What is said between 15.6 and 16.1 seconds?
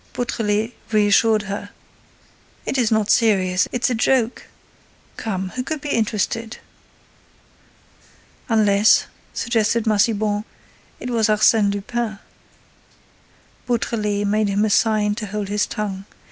tongue.